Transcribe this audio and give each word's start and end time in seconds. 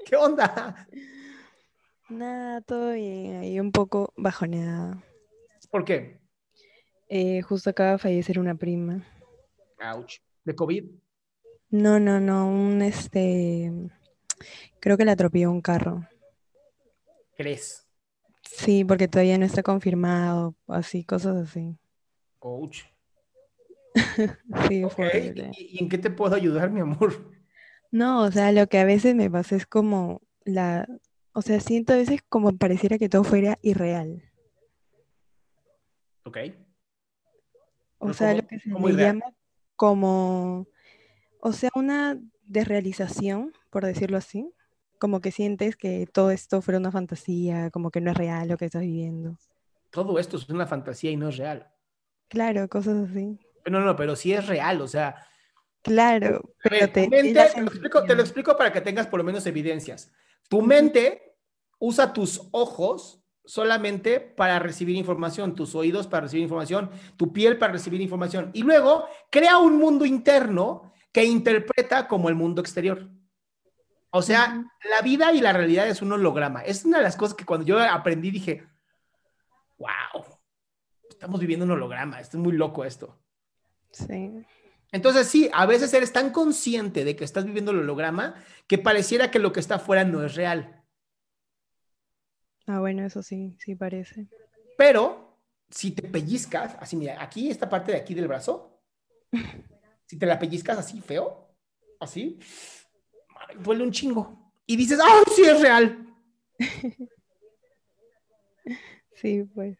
¿Qué 0.06 0.16
onda? 0.16 0.86
Nada, 2.08 2.60
todo 2.62 2.92
bien. 2.92 3.36
Ahí 3.36 3.60
un 3.60 3.72
poco 3.72 4.12
bajoneada. 4.16 5.02
¿Por 5.70 5.84
qué? 5.84 6.20
Eh, 7.08 7.42
justo 7.42 7.70
acaba 7.70 7.92
de 7.92 7.98
fallecer 7.98 8.38
una 8.38 8.54
prima. 8.54 9.04
Ouch. 9.80 10.18
¿De 10.44 10.54
COVID? 10.54 10.84
No, 11.70 12.00
no, 12.00 12.20
no. 12.20 12.48
Un 12.48 12.82
este. 12.82 13.72
Creo 14.80 14.96
que 14.96 15.04
la 15.04 15.12
atropelló 15.12 15.50
un 15.50 15.60
carro. 15.60 16.06
¿Crees? 17.36 17.86
Sí, 18.42 18.84
porque 18.84 19.08
todavía 19.08 19.38
no 19.38 19.44
está 19.44 19.62
confirmado. 19.62 20.54
Así, 20.66 21.04
cosas 21.04 21.36
así. 21.36 21.76
Ouch. 22.40 22.84
sí, 24.68 24.84
fue 24.88 25.06
horrible. 25.06 25.50
¿Y, 25.56 25.78
y 25.78 25.82
en 25.82 25.88
qué 25.88 25.98
te 25.98 26.10
puedo 26.10 26.34
ayudar, 26.34 26.70
mi 26.70 26.80
amor? 26.80 27.39
No, 27.90 28.22
o 28.22 28.30
sea, 28.30 28.52
lo 28.52 28.66
que 28.68 28.78
a 28.78 28.84
veces 28.84 29.14
me 29.14 29.30
pasa 29.30 29.56
es 29.56 29.66
como 29.66 30.20
la. 30.44 30.86
O 31.32 31.42
sea, 31.42 31.60
siento 31.60 31.92
a 31.92 31.96
veces 31.96 32.20
como 32.28 32.56
pareciera 32.56 32.98
que 32.98 33.08
todo 33.08 33.24
fuera 33.24 33.58
irreal. 33.62 34.22
Ok. 36.24 36.36
O 37.98 38.06
Pero 38.06 38.14
sea, 38.14 38.28
¿cómo- 38.28 38.40
lo 38.42 38.46
que 38.48 38.58
se 38.58 38.68
irreal? 38.68 39.16
llama 39.18 39.34
como, 39.76 40.66
o 41.40 41.52
sea, 41.52 41.70
una 41.74 42.18
desrealización, 42.44 43.52
por 43.70 43.84
decirlo 43.84 44.16
así, 44.18 44.52
como 44.98 45.20
que 45.20 45.30
sientes 45.32 45.76
que 45.76 46.06
todo 46.12 46.30
esto 46.30 46.60
fuera 46.62 46.78
una 46.78 46.90
fantasía, 46.92 47.70
como 47.70 47.90
que 47.90 48.00
no 48.00 48.10
es 48.10 48.16
real 48.16 48.48
lo 48.48 48.56
que 48.58 48.66
estás 48.66 48.82
viviendo. 48.82 49.36
Todo 49.90 50.18
esto 50.18 50.36
es 50.36 50.48
una 50.50 50.66
fantasía 50.66 51.10
y 51.10 51.16
no 51.16 51.28
es 51.30 51.36
real. 51.38 51.68
Claro, 52.28 52.68
cosas 52.68 53.08
así. 53.10 53.38
No, 53.70 53.80
no, 53.80 53.96
pero 53.96 54.14
sí 54.16 54.32
es 54.32 54.46
real, 54.46 54.80
o 54.80 54.88
sea, 54.88 55.16
Claro, 55.82 56.54
pero 56.62 56.76
ver, 56.76 56.92
te, 56.92 57.08
mente, 57.08 57.50
te 57.52 57.60
lo, 57.60 57.66
explico, 57.66 58.04
te 58.04 58.14
lo 58.14 58.20
sensación. 58.20 58.20
explico 58.20 58.56
para 58.56 58.72
que 58.72 58.80
tengas 58.80 59.06
por 59.06 59.18
lo 59.18 59.24
menos 59.24 59.46
evidencias. 59.46 60.12
Tu 60.48 60.60
mente 60.62 61.36
usa 61.78 62.12
tus 62.12 62.48
ojos 62.50 63.22
solamente 63.44 64.20
para 64.20 64.58
recibir 64.58 64.96
información, 64.96 65.54
tus 65.54 65.74
oídos 65.74 66.06
para 66.06 66.22
recibir 66.22 66.42
información, 66.44 66.90
tu 67.16 67.32
piel 67.32 67.58
para 67.58 67.72
recibir 67.72 68.00
información 68.00 68.50
y 68.52 68.62
luego 68.62 69.06
crea 69.30 69.58
un 69.58 69.78
mundo 69.78 70.04
interno 70.04 70.92
que 71.12 71.24
interpreta 71.24 72.06
como 72.06 72.28
el 72.28 72.34
mundo 72.34 72.60
exterior. 72.60 73.08
O 74.10 74.22
sea, 74.22 74.64
la 74.88 75.02
vida 75.02 75.32
y 75.32 75.40
la 75.40 75.52
realidad 75.52 75.88
es 75.88 76.02
un 76.02 76.12
holograma. 76.12 76.62
Es 76.62 76.84
una 76.84 76.98
de 76.98 77.04
las 77.04 77.16
cosas 77.16 77.34
que 77.34 77.44
cuando 77.44 77.66
yo 77.66 77.80
aprendí 77.80 78.30
dije, 78.30 78.66
wow, 79.78 80.24
estamos 81.08 81.40
viviendo 81.40 81.64
un 81.64 81.70
holograma, 81.72 82.20
esto 82.20 82.36
es 82.36 82.42
muy 82.42 82.52
loco 82.52 82.84
esto. 82.84 83.18
Sí. 83.90 84.44
Entonces, 84.92 85.28
sí, 85.28 85.48
a 85.52 85.66
veces 85.66 85.92
eres 85.94 86.12
tan 86.12 86.30
consciente 86.30 87.04
de 87.04 87.14
que 87.14 87.24
estás 87.24 87.44
viviendo 87.44 87.70
el 87.70 87.78
holograma 87.78 88.34
que 88.66 88.78
pareciera 88.78 89.30
que 89.30 89.38
lo 89.38 89.52
que 89.52 89.60
está 89.60 89.76
afuera 89.76 90.04
no 90.04 90.24
es 90.24 90.34
real. 90.34 90.82
Ah, 92.66 92.80
bueno, 92.80 93.04
eso 93.04 93.22
sí, 93.22 93.56
sí 93.58 93.74
parece. 93.74 94.28
Pero 94.76 95.38
si 95.70 95.92
te 95.92 96.02
pellizcas, 96.02 96.76
así, 96.80 96.96
mira, 96.96 97.22
aquí, 97.22 97.50
esta 97.50 97.68
parte 97.68 97.92
de 97.92 97.98
aquí 97.98 98.14
del 98.14 98.28
brazo, 98.28 98.80
si 100.06 100.18
te 100.18 100.26
la 100.26 100.38
pellizcas 100.38 100.78
así 100.78 101.00
feo, 101.00 101.54
así, 102.00 102.38
duele 103.58 103.84
un 103.84 103.92
chingo. 103.92 104.52
Y 104.66 104.76
dices, 104.76 104.98
¡ah, 105.02 105.22
sí 105.34 105.42
es 105.42 105.60
real! 105.60 106.06
Sí, 109.20 109.42
pues. 109.54 109.76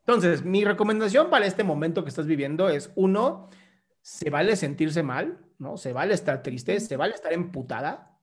Entonces, 0.00 0.44
mi 0.44 0.64
recomendación 0.64 1.30
para 1.30 1.46
este 1.46 1.62
momento 1.62 2.02
que 2.02 2.08
estás 2.08 2.26
viviendo 2.26 2.68
es, 2.68 2.90
uno, 2.96 3.50
se 4.06 4.30
vale 4.30 4.54
sentirse 4.54 5.02
mal, 5.02 5.44
¿no? 5.58 5.76
Se 5.76 5.92
vale 5.92 6.14
estar 6.14 6.40
triste, 6.40 6.78
se 6.78 6.96
vale 6.96 7.16
estar 7.16 7.32
emputada, 7.32 8.16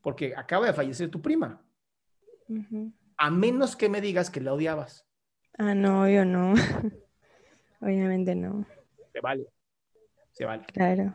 porque 0.00 0.34
acaba 0.34 0.64
de 0.64 0.72
fallecer 0.72 1.10
tu 1.10 1.20
prima. 1.20 1.62
A 3.18 3.30
menos 3.30 3.76
que 3.76 3.90
me 3.90 4.00
digas 4.00 4.30
que 4.30 4.40
la 4.40 4.54
odiabas. 4.54 5.06
Ah, 5.58 5.74
no, 5.74 6.08
yo 6.08 6.24
no. 6.24 6.54
Obviamente 7.82 8.34
no, 8.34 8.64
Se 9.12 9.20
vale. 9.20 9.46
Se 10.32 10.46
vale. 10.46 10.64
claro. 10.72 11.14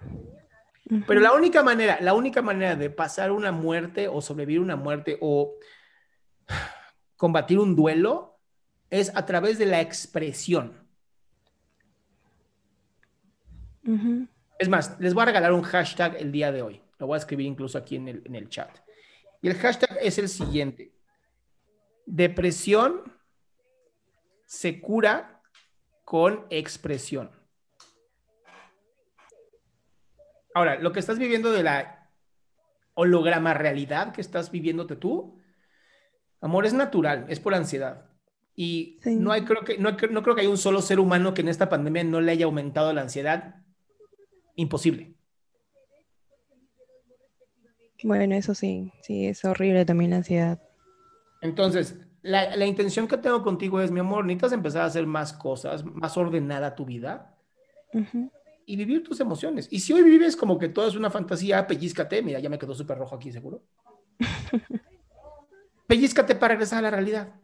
Pero 1.07 1.19
la 1.19 1.33
única 1.33 1.63
manera, 1.63 1.97
la 1.99 2.13
única 2.13 2.43
manera 2.43 2.75
de 2.75 2.91
pasar 2.91 3.31
una 3.31 3.51
muerte 3.51 4.07
o 4.07 4.21
sobrevivir 4.21 4.61
una 4.61 4.75
muerte 4.75 5.17
o 5.19 5.55
combatir 7.17 7.57
un 7.57 7.75
duelo 7.75 8.39
es 8.91 9.15
a 9.15 9.25
través 9.25 9.57
de 9.57 9.65
la 9.65 9.81
expresión. 9.81 10.80
Es 14.59 14.69
más, 14.69 14.99
les 14.99 15.13
voy 15.13 15.23
a 15.23 15.25
regalar 15.25 15.53
un 15.53 15.63
hashtag 15.63 16.15
el 16.17 16.31
día 16.31 16.51
de 16.51 16.61
hoy. 16.61 16.81
Lo 16.99 17.07
voy 17.07 17.15
a 17.15 17.17
escribir 17.17 17.47
incluso 17.47 17.77
aquí 17.77 17.95
en 17.95 18.07
el, 18.07 18.21
en 18.25 18.35
el 18.35 18.49
chat. 18.49 18.69
Y 19.41 19.47
el 19.47 19.55
hashtag 19.55 19.97
es 20.01 20.17
el 20.19 20.29
siguiente. 20.29 20.93
Depresión 22.05 23.01
se 24.45 24.81
cura 24.81 25.41
con 26.03 26.45
expresión. 26.49 27.31
Ahora, 30.53 30.77
lo 30.79 30.91
que 30.91 30.99
estás 30.99 31.17
viviendo 31.17 31.51
de 31.51 31.63
la 31.63 32.09
holograma 32.93 33.53
realidad 33.53 34.11
que 34.13 34.21
estás 34.21 34.51
viviéndote 34.51 34.95
tú, 34.95 35.39
amor, 36.41 36.65
es 36.65 36.73
natural, 36.73 37.25
es 37.29 37.39
por 37.39 37.55
ansiedad. 37.55 38.09
Y 38.53 38.99
Sí. 39.01 39.15
no, 39.15 39.31
hay, 39.31 39.45
creo 39.45 39.63
que, 39.63 39.77
no, 39.77 39.91
no 39.91 40.23
creo 40.23 40.35
que 40.35 40.41
haya 40.41 40.49
un 40.49 40.57
solo 40.57 40.81
ser 40.81 40.99
humano 40.99 41.33
que 41.33 41.41
en 41.41 41.47
esta 41.47 41.69
pandemia 41.69 42.03
no 42.03 42.19
le 42.19 42.33
haya 42.33 42.45
aumentado 42.45 42.91
la 42.93 43.01
ansiedad. 43.01 43.60
Imposible. 44.55 45.13
Bueno, 48.03 48.35
eso 48.35 48.55
sí, 48.55 48.91
sí, 49.01 49.27
es 49.27 49.45
horrible 49.45 49.85
también 49.85 50.11
la 50.11 50.17
ansiedad. 50.17 50.59
Entonces, 51.41 51.97
la, 52.21 52.55
la 52.55 52.65
intención 52.65 53.07
que 53.07 53.17
tengo 53.17 53.43
contigo 53.43 53.81
es, 53.81 53.91
mi 53.91 53.99
amor, 53.99 54.25
necesitas 54.25 54.53
empezar 54.53 54.83
a 54.83 54.85
hacer 54.85 55.05
más 55.05 55.33
cosas, 55.33 55.83
más 55.85 56.17
ordenada 56.17 56.75
tu 56.75 56.85
vida. 56.85 57.35
Y 58.65 58.75
vivir 58.75 59.03
tus 59.03 59.19
emociones. 59.19 59.67
Y 59.69 59.79
si 59.79 59.91
hoy 59.91 60.03
vives 60.03 60.35
como 60.35 60.57
que 60.57 60.69
todo 60.69 60.87
es 60.87 60.95
una 60.95 61.09
fantasía, 61.09 61.65
pellizcate, 61.67 62.21
mira, 62.21 62.39
ya 62.39 62.49
me 62.49 62.57
quedó 62.57 62.73
súper 62.73 62.97
rojo 62.97 63.15
aquí, 63.15 63.31
seguro. 63.31 63.63
pellizcate 65.87 66.35
para 66.35 66.53
regresar 66.53 66.79
a 66.79 66.83
la 66.83 66.91
realidad. 66.91 67.35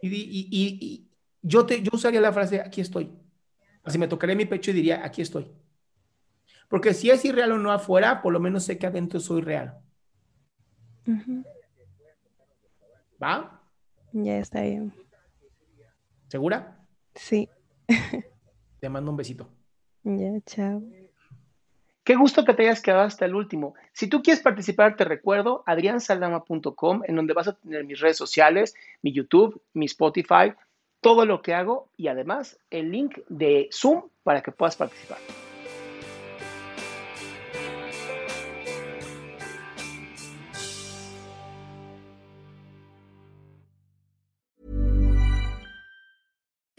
Y, 0.00 0.08
y, 0.08 0.48
y, 0.50 1.10
yo, 1.42 1.66
te, 1.66 1.82
yo 1.82 1.90
usaría 1.92 2.20
la 2.20 2.32
frase, 2.32 2.60
aquí 2.60 2.80
estoy. 2.80 3.10
Así 3.84 3.98
me 3.98 4.08
tocaría 4.08 4.34
mi 4.34 4.46
pecho 4.46 4.70
y 4.70 4.74
diría, 4.74 5.04
aquí 5.04 5.22
estoy. 5.22 5.50
Porque 6.68 6.94
si 6.94 7.10
es 7.10 7.24
irreal 7.24 7.52
o 7.52 7.58
no 7.58 7.72
afuera, 7.72 8.22
por 8.22 8.32
lo 8.32 8.40
menos 8.40 8.64
sé 8.64 8.78
que 8.78 8.86
adentro 8.86 9.20
soy 9.20 9.40
real. 9.40 9.78
¿Va? 13.22 13.62
Ya 14.12 14.38
está 14.38 14.62
bien. 14.62 14.92
¿Segura? 16.28 16.84
Sí. 17.14 17.48
Te 18.80 18.88
mando 18.88 19.10
un 19.10 19.16
besito. 19.16 19.48
Ya, 20.02 20.40
chao. 20.44 20.82
Qué 22.04 22.14
gusto 22.14 22.44
que 22.44 22.54
te 22.54 22.62
hayas 22.62 22.82
quedado 22.82 23.02
hasta 23.02 23.24
el 23.24 23.34
último. 23.34 23.74
Si 23.92 24.06
tú 24.06 24.22
quieres 24.22 24.40
participar, 24.40 24.94
te 24.94 25.04
recuerdo 25.04 25.64
adriansaldama.com, 25.66 27.02
en 27.04 27.16
donde 27.16 27.34
vas 27.34 27.48
a 27.48 27.54
tener 27.56 27.82
mis 27.82 27.98
redes 27.98 28.16
sociales, 28.16 28.76
mi 29.02 29.12
YouTube, 29.12 29.60
mi 29.72 29.86
Spotify, 29.86 30.54
todo 31.00 31.26
lo 31.26 31.42
que 31.42 31.52
hago 31.52 31.90
y 31.96 32.06
además 32.06 32.60
el 32.70 32.92
link 32.92 33.18
de 33.28 33.68
Zoom 33.72 34.04
para 34.22 34.40
que 34.40 34.52
puedas 34.52 34.76
participar. 34.76 35.18